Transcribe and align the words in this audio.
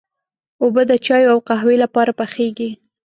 اوبه 0.63 0.81
د 0.89 0.91
چايو 1.05 1.31
او 1.33 1.39
قهوې 1.47 1.75
لپاره 1.83 2.11
پخېږي. 2.19 2.69